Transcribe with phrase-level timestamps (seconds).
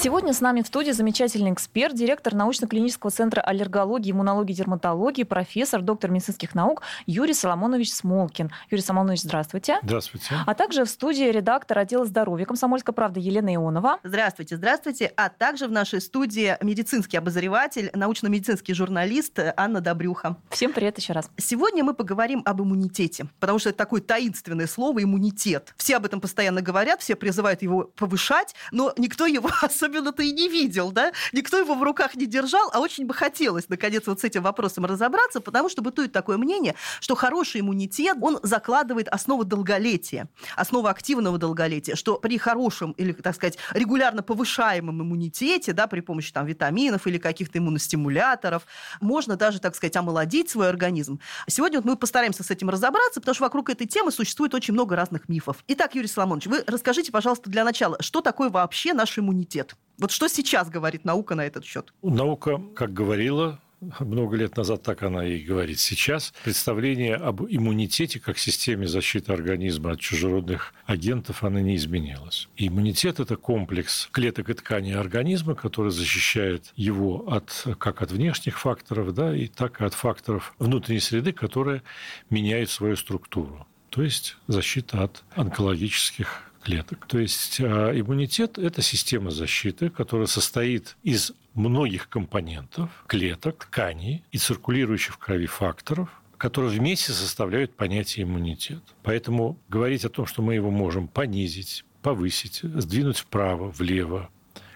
[0.00, 6.12] Сегодня с нами в студии замечательный эксперт, директор научно-клинического центра аллергологии, иммунологии, дерматологии, профессор, доктор
[6.12, 8.52] медицинских наук Юрий Соломонович Смолкин.
[8.70, 9.80] Юрий Соломонович, здравствуйте.
[9.82, 10.36] Здравствуйте.
[10.46, 13.98] А также в студии редактор отдела здоровья Комсомольской правды Елена Ионова.
[14.04, 15.12] Здравствуйте, здравствуйте.
[15.16, 20.36] А также в нашей студии медицинский обозреватель, научно-медицинский журналист Анна Добрюха.
[20.50, 21.28] Всем привет еще раз.
[21.38, 25.74] Сегодня мы поговорим об иммунитете, потому что это такое таинственное слово иммунитет.
[25.76, 30.32] Все об этом постоянно говорят, все призывают его повышать, но никто его особенно особенно-то и
[30.32, 31.12] не видел, да?
[31.32, 34.84] Никто его в руках не держал, а очень бы хотелось, наконец, вот с этим вопросом
[34.84, 41.38] разобраться, потому что бытует такое мнение, что хороший иммунитет, он закладывает основу долголетия, основу активного
[41.38, 47.06] долголетия, что при хорошем или, так сказать, регулярно повышаемом иммунитете, да, при помощи там витаминов
[47.06, 48.64] или каких-то иммуностимуляторов,
[49.00, 51.20] можно даже, так сказать, омолодить свой организм.
[51.46, 54.96] Сегодня вот мы постараемся с этим разобраться, потому что вокруг этой темы существует очень много
[54.96, 55.64] разных мифов.
[55.68, 59.77] Итак, Юрий Соломонович, вы расскажите, пожалуйста, для начала, что такое вообще наш иммунитет?
[59.98, 61.92] Вот что сейчас говорит наука на этот счет?
[62.02, 63.60] Наука, как говорила,
[63.98, 69.92] много лет назад так она и говорит сейчас, представление об иммунитете как системе защиты организма
[69.92, 72.48] от чужеродных агентов, она не изменилась.
[72.56, 78.60] И иммунитет– это комплекс клеток и тканей организма, который защищает его от, как от внешних
[78.60, 81.82] факторов, да, и так и от факторов внутренней среды, которые
[82.30, 83.66] меняют свою структуру.
[83.90, 87.06] То есть защита от онкологических клеток.
[87.06, 94.38] То есть а, иммунитет– это система защиты, которая состоит из многих компонентов, клеток, тканей и
[94.38, 98.82] циркулирующих в крови факторов, которые вместе составляют понятие иммунитет.
[99.02, 104.28] Поэтому говорить о том, что мы его можем понизить, повысить, сдвинуть вправо, влево,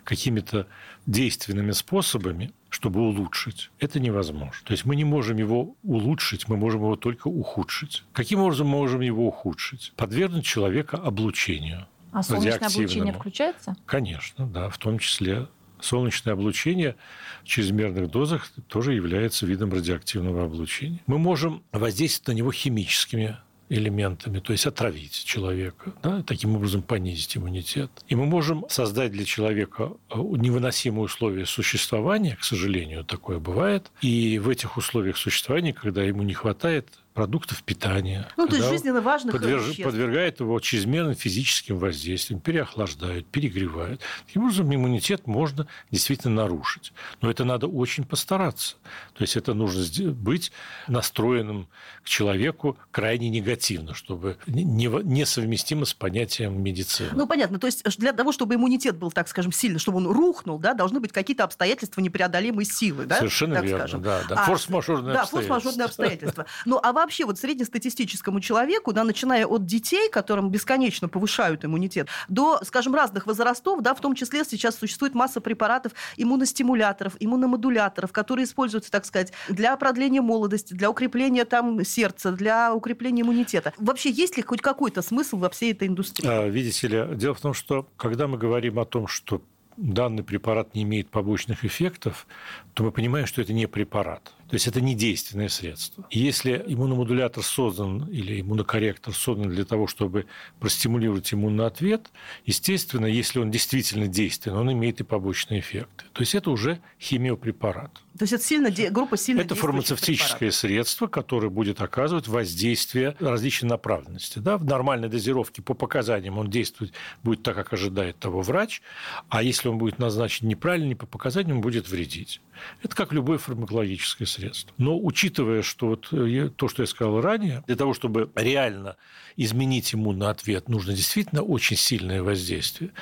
[0.03, 0.67] какими-то
[1.07, 4.56] действенными способами, чтобы улучшить, это невозможно.
[4.65, 8.03] То есть мы не можем его улучшить, мы можем его только ухудшить.
[8.12, 9.92] Каким образом мы можем его ухудшить?
[9.97, 11.87] Подвергнуть человека облучению.
[12.13, 13.77] А солнечное облучение включается?
[13.85, 15.48] Конечно, да, в том числе
[15.80, 16.97] солнечное облучение
[17.42, 21.01] в чрезмерных дозах тоже является видом радиоактивного облучения.
[21.07, 23.36] Мы можем воздействовать на него химическими
[23.68, 27.90] элементами, то есть отравить человека, да, таким образом понизить иммунитет.
[28.08, 33.90] И мы можем создать для человека э, невыносимые условия существования, к сожалению, такое бывает.
[34.00, 38.28] И в этих условиях существования, когда ему не хватает продуктов питания.
[38.36, 39.62] Ну, то есть жизненно важных подверж...
[39.62, 39.84] веществ.
[39.84, 44.00] Подвергает его чрезмерным физическим воздействиям, переохлаждают, перегревают.
[44.27, 46.92] Таким образом, иммунитет можно действительно нарушить.
[47.20, 48.77] Но это надо очень постараться.
[49.14, 50.52] То есть это нужно быть
[50.89, 51.68] настроенным
[52.02, 57.11] к человеку крайне негативно, чтобы несовместимо с понятием медицины.
[57.12, 57.58] Ну, понятно.
[57.58, 61.00] То есть для того, чтобы иммунитет был, так скажем, сильный, чтобы он рухнул, да, должны
[61.00, 63.18] быть какие-то обстоятельства непреодолимой силы, да?
[63.18, 64.02] Совершенно так верно, скажем.
[64.02, 64.23] да.
[64.29, 64.34] да.
[64.36, 65.55] А, форс-мажорные да, обстоятельства.
[65.55, 66.46] форс-мажорные обстоятельства.
[66.64, 72.61] Ну, а вообще вот среднестатистическому человеку, да, начиная от детей, которым бесконечно повышают иммунитет, до,
[72.64, 78.91] скажем, разных возрастов, да, в том числе сейчас существует масса препаратов иммуностимуляторов, иммуномодуляторов, которые используются,
[78.91, 83.73] так сказать, для продления молодости, для укрепления там сердца, для укрепления иммунитета.
[83.77, 86.29] Вообще есть ли хоть какой-то смысл во всей этой индустрии?
[86.29, 89.42] А, видите ли, дело в том, что когда мы говорим о том, что
[89.77, 92.27] данный препарат не имеет побочных эффектов,
[92.74, 94.33] то мы понимаем, что это не препарат.
[94.52, 96.05] То есть это не действенное средство.
[96.11, 100.27] И если иммуномодулятор создан или иммунокорректор создан для того, чтобы
[100.61, 102.11] простимулировать иммунный ответ,
[102.45, 106.05] естественно, если он действительно действенный, он имеет и побочные эффекты.
[106.12, 107.92] То есть это уже химиопрепарат.
[108.18, 110.55] То есть это сильно, группа сильно Это фармацевтическое препаратов.
[110.55, 114.39] средство, которое будет оказывать воздействие различной направленности.
[114.39, 114.58] Да?
[114.58, 116.92] В нормальной дозировке по показаниям он действует
[117.23, 118.83] будет так, как ожидает того врач,
[119.30, 122.42] а если он будет назначен неправильно, не по показаниям, он будет вредить.
[122.83, 124.42] Это как любое фармакологическое средство.
[124.79, 128.97] Но учитывая, что вот э, то, что я сказал ранее, для того, чтобы реально
[129.37, 132.93] изменить иммунный ответ, нужно действительно очень сильное воздействие.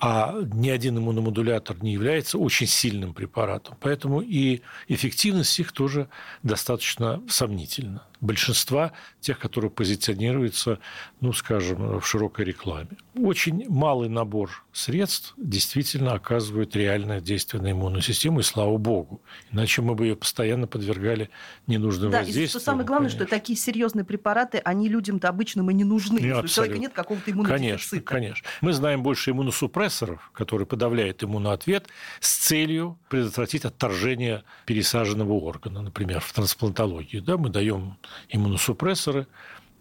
[0.00, 3.76] А ни один иммуномодулятор не является очень сильным препаратом.
[3.80, 6.08] Поэтому и эффективность их тоже
[6.42, 10.78] достаточно сомнительна большинства тех, которые позиционируются,
[11.20, 12.90] ну, скажем, в широкой рекламе.
[13.14, 19.22] Очень малый набор средств действительно оказывает реальное действие на иммунную систему, и слава богу.
[19.52, 21.30] Иначе мы бы ее постоянно подвергали
[21.66, 22.46] ненужным да, воздействиям.
[22.46, 23.26] И что самое главное, конечно.
[23.26, 26.20] что такие серьезные препараты, они людям-то обычным и не нужны.
[26.20, 28.00] Нет, у человека нет какого-то иммунодефицита.
[28.00, 28.48] Конечно, конечно.
[28.60, 31.88] Мы знаем больше иммуносупрессоров, которые подавляют иммуноответ
[32.20, 37.20] с целью предотвратить отторжение пересаженного органа, например, в трансплантологии.
[37.20, 37.96] Да, мы даем
[38.28, 39.26] иммуносупрессоры,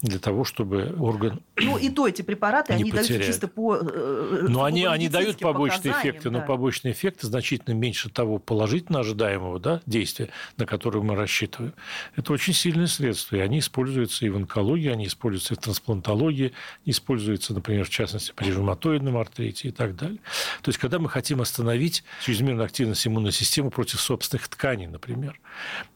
[0.01, 3.25] для того, чтобы орган Ну и то эти препараты, они даются потеряют.
[3.25, 6.45] чисто по Но они, они дают побочные эффекты, но да.
[6.45, 11.73] побочные эффекты значительно меньше того положительно ожидаемого да, действия, на которое мы рассчитываем.
[12.15, 16.53] Это очень сильные средства, и они используются и в онкологии, они используются и в трансплантологии,
[16.85, 20.19] используются, например, в частности, при ревматоидном артрите и так далее.
[20.61, 25.39] То есть, когда мы хотим остановить чрезмерную активность иммунной системы против собственных тканей, например,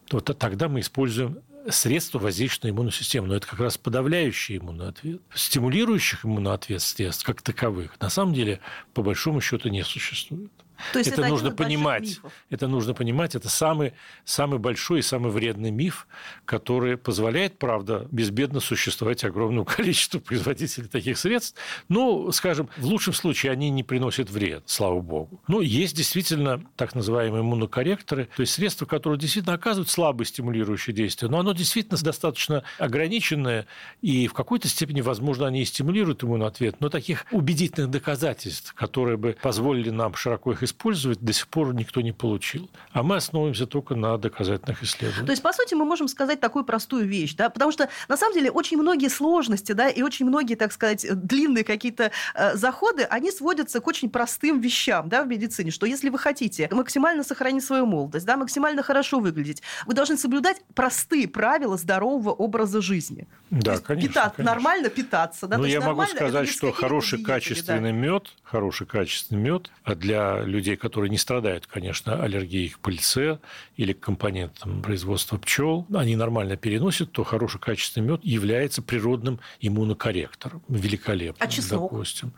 [0.08, 1.40] то тогда мы используем
[1.72, 3.28] средства, воздействующие на иммунную систему.
[3.28, 5.22] Но это как раз подавляющий иммунный ответ.
[5.34, 8.60] Стимулирующих иммунный ответ средств, как таковых, на самом деле,
[8.94, 10.52] по большому счету, не существует.
[10.94, 12.20] То есть это, один нужно понимать.
[12.50, 13.36] Это нужно понимать.
[13.36, 13.94] Это самый,
[14.26, 16.08] самый большой и самый вредный миф,
[16.46, 21.60] который позволяет, правда, безбедно существовать огромному количеству производителей таких средств.
[21.88, 25.42] Ну, скажем, в лучшем случае они не приносят вред, слава богу.
[25.48, 31.30] Но есть действительно так называемые иммунокорректоры, то есть средства, которые действительно оказывают слабое стимулирующее действие,
[31.30, 33.68] но оно действительно достаточно ограниченное,
[34.02, 39.18] и в какой-то степени, возможно, они и стимулируют иммунный ответ, но таких убедительных доказательств, которые
[39.18, 42.70] бы позволили нам широко их использовать, до сих пор никто не получил.
[42.92, 45.26] А мы основываемся только на доказательных исследованиях.
[45.26, 48.34] То есть, по сути, мы можем сказать такую простую вещь, да, потому что, на самом
[48.36, 53.32] деле, очень многие сложности, да, и очень многие, так сказать, длинные какие-то э, заходы, они
[53.32, 57.86] сводятся к очень простым вещам, да, в медицине, что если вы хотите максимально сохранить свою
[57.86, 63.28] молодость, да, максимально хорошо выглядеть, вы должны соблюдать простые правила здорового образа жизни.
[63.50, 64.54] Да, есть конечно, питаться- конечно.
[64.54, 67.34] Нормально питаться, да, Ну, я могу сказать, что хороший диетами, да.
[67.34, 73.40] качественный мед, хороший качественный мед, а для людей, которые не страдают, конечно, аллергией к пыльце
[73.78, 80.62] или к компонентам производства пчел, они нормально переносят, то хороший качественный мед является природным иммунокорректором.
[80.68, 81.46] Великолепно.
[81.46, 81.92] А чеснок?
[81.92, 82.34] Допустим.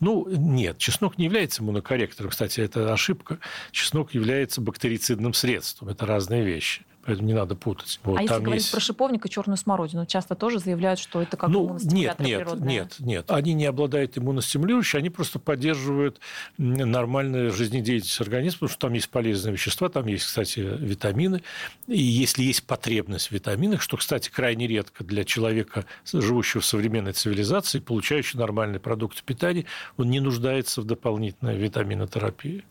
[0.00, 2.30] Ну, нет, чеснок не является иммунокорректором.
[2.30, 3.38] Кстати, это ошибка.
[3.72, 5.88] Чеснок является бактерицидным средством.
[5.88, 6.84] Это разные вещи.
[7.06, 8.00] Поэтому не надо путать.
[8.02, 11.36] Вот, а если говорить есть- про шиповник и черную смородину, часто тоже заявляют, что это
[11.36, 12.80] как ну, нет, нет, природные.
[12.80, 13.30] нет, нет.
[13.30, 16.18] Они не обладают иммуностимулирующими, они просто поддерживают
[16.58, 21.42] нормальную жизнедеятельность организма, потому что там есть полезные вещества, там есть, кстати, витамины.
[21.86, 27.12] И если есть потребность в витаминах, что, кстати, крайне редко для человека, живущего в современной
[27.12, 29.64] цивилизации, получающего нормальные продукты питания,
[29.96, 32.64] он не нуждается в дополнительной витаминотерапии.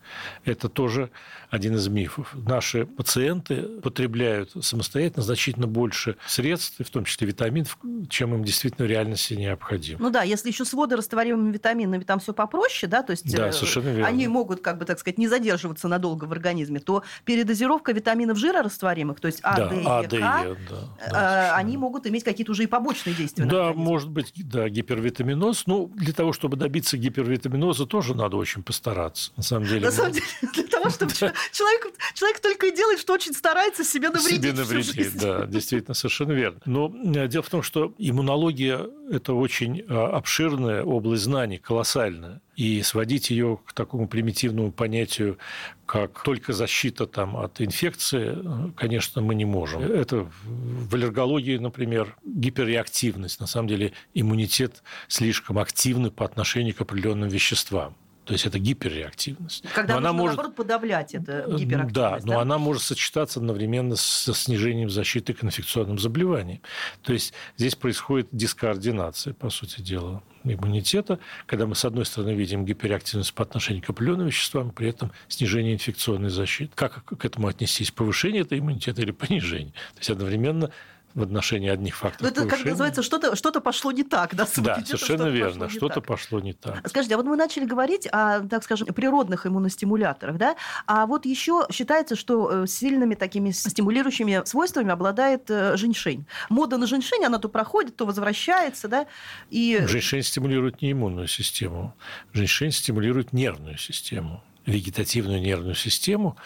[0.43, 1.09] Это тоже
[1.49, 2.33] один из мифов.
[2.33, 4.24] Наши пациенты потребляют
[4.61, 7.77] самостоятельно значительно больше средств, в том числе витаминов,
[8.09, 9.99] чем им действительно в реальности необходимо.
[10.01, 13.51] Ну да, если еще с водорастворимыми витаминами там все попроще, да, то есть Да, э,
[13.51, 14.07] совершенно верно.
[14.07, 19.19] они могут, как бы так сказать, не задерживаться надолго в организме, то передозировка витаминов жирорастворимых,
[19.19, 22.23] то есть А, да, Д и А, К, Е, да, э, да, они могут иметь
[22.23, 23.45] какие-то уже и побочные действия.
[23.45, 25.63] Да, может быть, да, гипервитаминоз.
[25.67, 29.31] Ну, для того, чтобы добиться гипервитаминоза, тоже надо очень постараться.
[29.37, 32.99] На самом деле, На самом деле, для того, чтобы чел- человек, человек только и делает,
[32.99, 34.41] что очень старается себе навредить.
[34.41, 36.59] себе навредить, да, действительно, совершенно верно.
[36.65, 38.81] Но э, дело в том, что иммунология–
[39.11, 42.41] это очень э, обширная область знаний, колоссальная.
[42.55, 45.37] И сводить ее к такому примитивному понятию,
[45.85, 49.81] как только защита там, от инфекции, э, конечно, мы не можем.
[49.81, 53.39] Это в аллергологии, например, гиперреактивность.
[53.39, 57.95] На самом деле иммунитет слишком активный по отношению к определенным веществам.
[58.25, 59.63] То есть это гиперреактивность.
[59.73, 61.93] Когда Но нужно, она может наоборот, подавлять это гиперактивность.
[61.93, 66.61] Да, но она может сочетаться одновременно со снижением защиты к инфекционным заболеваниям.
[67.03, 72.65] То есть здесь происходит дискоординация, по сути дела, иммунитета, когда мы, с одной стороны, видим
[72.65, 76.71] гиперактивность по отношению к определенным веществам, при этом снижение инфекционной защиты.
[76.75, 77.91] Как к этому отнестись?
[77.91, 79.73] Повышение этого иммунитета или понижение?
[79.93, 80.71] То есть одновременно
[81.15, 82.71] в отношении одних Ну, факторов это, как повышения.
[82.71, 84.35] называется, что-то что пошло не так.
[84.35, 85.69] Да, Да, совершенно что-то верно.
[85.69, 86.87] Что-то пошло не так.
[86.87, 90.55] Скажите, а вот мы начали говорить о, так скажем, природных иммуностимуляторах, да?
[90.85, 96.25] А вот еще считается, что э, сильными такими стимулирующими свойствами обладает э, женьшень.
[96.49, 99.07] Мода на женьшень, она то проходит, то возвращается, да?
[99.49, 101.95] И Женьшень стимулирует не иммунную систему.
[102.33, 106.37] Женьшень стимулирует нервную систему вегетативную нервную систему,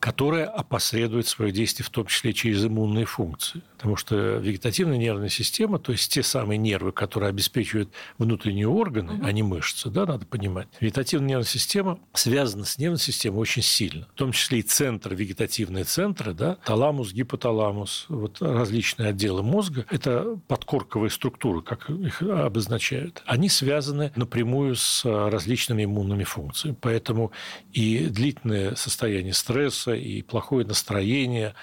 [0.00, 3.62] которая опосредует свое действие в том числе через иммунные функции.
[3.76, 9.24] Потому что вегетативная нервная система, то есть те самые нервы, которые обеспечивают внутренние органы, Мгм.
[9.26, 10.68] а не мышцы, да, надо понимать.
[10.80, 14.06] Вегетативная нервная система связана с нервной системой очень сильно.
[14.14, 20.38] В том числе и центр, вегетативные центры, да, таламус, гипоталамус, вот различные отделы мозга, это
[20.48, 26.76] подкорковые структуры, как их обозначают, они связаны напрямую с различными иммунными функциями.
[26.80, 27.30] Поэтому
[27.72, 31.54] и длительное состояние стресса, и плохое настроение,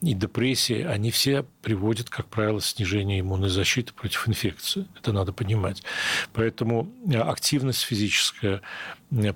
[0.00, 4.86] и депрессия, они все приводят, как правило, к снижению иммунной защиты против инфекции.
[4.96, 5.82] Это надо понимать.
[6.32, 8.62] Поэтому активность физическая,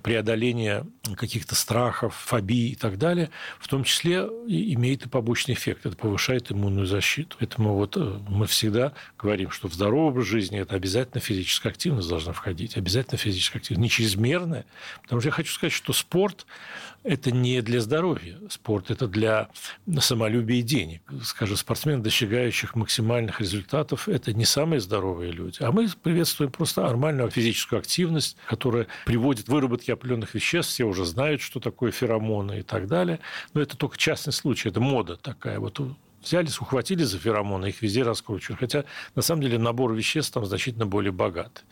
[0.02, 0.87] преодоления
[1.17, 5.87] каких-то страхов, фобий и так далее, в том числе имеет и побочный эффект.
[5.87, 7.37] Это повышает иммунную защиту.
[7.38, 12.09] Поэтому вот э, мы всегда говорим, что в здоровый образ жизни это обязательно физическая активность
[12.09, 12.76] должна входить.
[12.76, 13.83] Обязательно физическая активность.
[13.83, 14.67] Не чрезмерная.
[15.02, 16.47] Потому что я хочу сказать, что спорт
[17.05, 18.38] это не для здоровья.
[18.49, 19.49] Спорт– это для
[19.99, 21.02] самолюбия и денег.
[21.25, 25.57] Скажем, спортсмены, достигающих максимальных результатов, это не самые здоровые люди.
[25.61, 30.73] А мы приветствуем просто нормальную физическую активность, которая приводит к выработке определенных веществ.
[30.73, 33.21] Все уже знают, что такое феромоны и так далее.
[33.54, 35.59] Но это только частный случай, это мода такая.
[35.59, 35.81] Вот
[36.23, 38.61] взялись, ухватили за феромоны, их везде раскручивают.
[38.61, 41.64] Хотя, на самом деле, набор веществ там значительно более богат.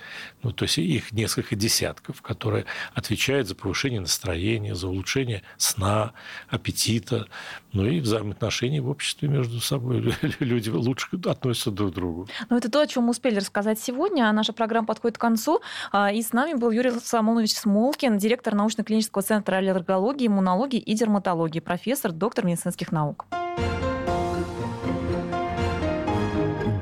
[0.43, 6.13] Ну, то есть, их несколько десятков, которые отвечают за повышение настроения, за улучшение сна,
[6.49, 7.27] аппетита,
[7.73, 10.15] ну и взаимоотношений в обществе между собой.
[10.41, 12.29] Люди лучше относятся друг к другу.
[12.49, 14.29] Ну, это то, о чем мы успели рассказать сегодня.
[14.29, 15.61] А наша программа подходит к концу.
[15.93, 21.61] А, и с нами был Юрий Соломонович Смолкин, директор научно-клинического центра аллергологии, иммунологии и дерматологии,
[21.61, 23.27] профессор, доктор медицинских наук.